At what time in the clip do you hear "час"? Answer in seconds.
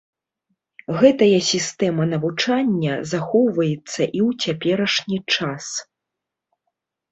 5.37-5.71